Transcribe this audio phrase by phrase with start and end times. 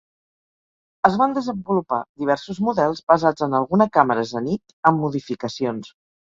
[1.09, 5.95] Es van desenvolupar diversos models basats en alguna càmera Zenit amb modificacions.